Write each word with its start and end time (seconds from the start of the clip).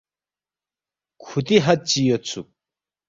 کُھوتی 1.21 1.57
حد 1.65 1.79
چی 1.89 1.99
یودسُوک 2.07 2.47